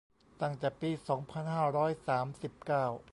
[0.41, 2.85] ตั้งแต่ปี สองพันห้าร้อยสามสิบเก้า